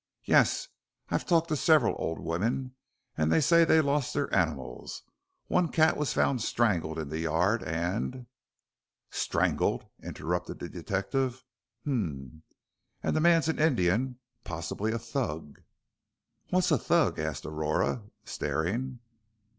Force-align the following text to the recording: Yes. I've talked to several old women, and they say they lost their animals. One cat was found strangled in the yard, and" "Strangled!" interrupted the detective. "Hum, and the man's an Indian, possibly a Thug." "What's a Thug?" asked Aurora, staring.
Yes. 0.25 0.67
I've 1.09 1.27
talked 1.27 1.47
to 1.49 1.55
several 1.55 1.93
old 1.99 2.17
women, 2.17 2.73
and 3.15 3.31
they 3.31 3.39
say 3.39 3.63
they 3.63 3.81
lost 3.81 4.15
their 4.15 4.33
animals. 4.33 5.03
One 5.45 5.67
cat 5.71 5.95
was 5.95 6.11
found 6.11 6.41
strangled 6.41 6.97
in 6.97 7.09
the 7.09 7.19
yard, 7.19 7.61
and" 7.61 8.25
"Strangled!" 9.23 9.85
interrupted 10.01 10.57
the 10.57 10.69
detective. 10.69 11.43
"Hum, 11.85 12.41
and 13.03 13.15
the 13.15 13.21
man's 13.21 13.47
an 13.47 13.59
Indian, 13.59 14.17
possibly 14.43 14.91
a 14.91 14.97
Thug." 14.97 15.61
"What's 16.49 16.71
a 16.71 16.79
Thug?" 16.79 17.19
asked 17.19 17.45
Aurora, 17.45 18.01
staring. 18.25 19.01